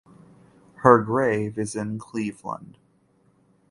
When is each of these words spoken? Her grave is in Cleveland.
Her 0.77 1.03
grave 1.03 1.59
is 1.59 1.75
in 1.75 1.99
Cleveland. 1.99 2.79